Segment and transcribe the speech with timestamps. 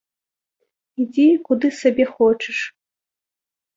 [1.03, 2.57] Ідзі, куды сабе хочаш.